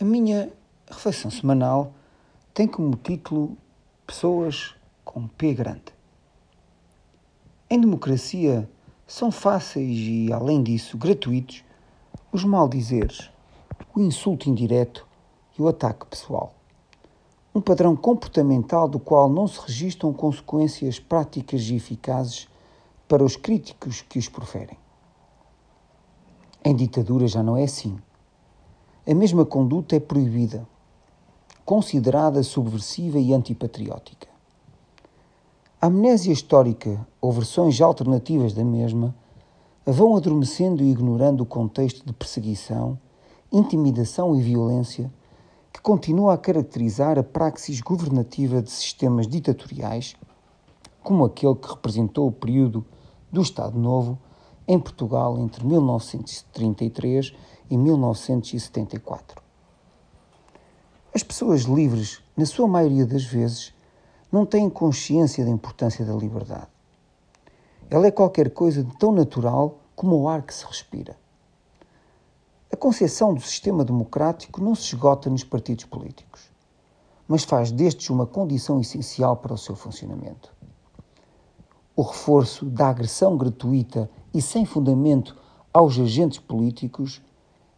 [0.00, 0.52] A minha
[0.90, 1.92] reflexão semanal
[2.52, 3.56] tem como título
[4.04, 4.74] Pessoas
[5.04, 5.94] com P grande.
[7.70, 8.68] Em democracia
[9.06, 11.62] são fáceis e, além disso, gratuitos
[12.32, 13.30] os maldizeres,
[13.94, 15.06] o insulto indireto
[15.56, 16.52] e o ataque pessoal.
[17.54, 22.48] Um padrão comportamental do qual não se registram consequências práticas e eficazes
[23.06, 24.76] para os críticos que os proferem.
[26.64, 27.96] Em ditadura já não é assim.
[29.06, 30.66] A mesma conduta é proibida,
[31.62, 34.26] considerada subversiva e antipatriótica.
[35.78, 39.14] A amnésia histórica ou versões alternativas da mesma
[39.84, 42.98] vão adormecendo e ignorando o contexto de perseguição,
[43.52, 45.12] intimidação e violência
[45.70, 50.16] que continua a caracterizar a praxis governativa de sistemas ditatoriais,
[51.02, 52.82] como aquele que representou o período
[53.30, 54.18] do Estado Novo
[54.66, 57.34] em Portugal entre 1933
[57.70, 59.42] em 1974.
[61.14, 63.72] As pessoas livres, na sua maioria das vezes,
[64.32, 66.66] não têm consciência da importância da liberdade.
[67.88, 71.16] Ela é qualquer coisa de tão natural como o ar que se respira.
[72.72, 76.50] A concepção do sistema democrático não se esgota nos partidos políticos,
[77.28, 80.52] mas faz destes uma condição essencial para o seu funcionamento.
[81.94, 85.36] O reforço da agressão gratuita e sem fundamento
[85.72, 87.22] aos agentes políticos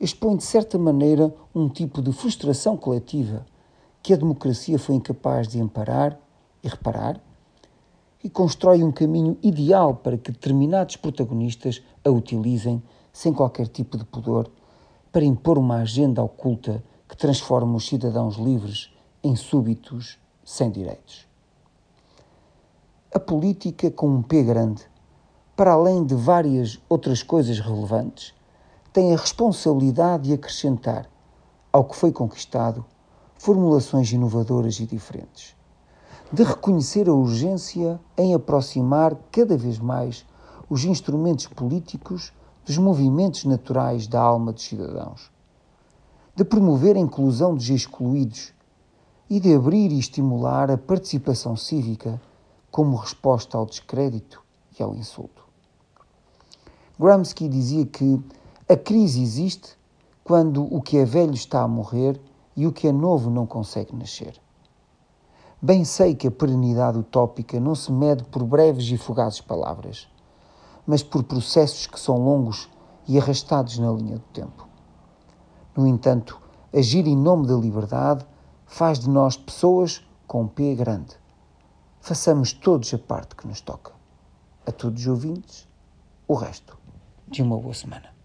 [0.00, 3.46] expõe de certa maneira um tipo de frustração coletiva
[4.02, 6.18] que a democracia foi incapaz de amparar
[6.62, 7.20] e reparar
[8.22, 14.04] e constrói um caminho ideal para que determinados protagonistas a utilizem sem qualquer tipo de
[14.04, 14.50] pudor
[15.12, 18.92] para impor uma agenda oculta que transforma os cidadãos livres
[19.22, 21.26] em súbitos sem direitos.
[23.12, 24.89] A política com um P grande,
[25.60, 28.32] para além de várias outras coisas relevantes,
[28.94, 31.06] tem a responsabilidade de acrescentar
[31.70, 32.82] ao que foi conquistado
[33.36, 35.54] formulações inovadoras e diferentes,
[36.32, 40.24] de reconhecer a urgência em aproximar cada vez mais
[40.70, 42.32] os instrumentos políticos
[42.64, 45.30] dos movimentos naturais da alma dos cidadãos,
[46.34, 48.54] de promover a inclusão dos excluídos
[49.28, 52.18] e de abrir e estimular a participação cívica
[52.70, 54.42] como resposta ao descrédito
[54.78, 55.39] e ao insulto.
[57.00, 58.22] Gramsci dizia que
[58.68, 59.70] a crise existe
[60.22, 62.20] quando o que é velho está a morrer
[62.54, 64.38] e o que é novo não consegue nascer.
[65.62, 70.08] Bem sei que a perenidade utópica não se mede por breves e fugazes palavras,
[70.86, 72.68] mas por processos que são longos
[73.08, 74.68] e arrastados na linha do tempo.
[75.74, 76.38] No entanto,
[76.70, 78.26] agir em nome da liberdade
[78.66, 81.16] faz de nós pessoas com um P grande.
[81.98, 83.92] Façamos todos a parte que nos toca.
[84.66, 85.66] A todos os ouvintes,
[86.28, 86.78] o resto
[87.30, 88.19] de uma boa semana.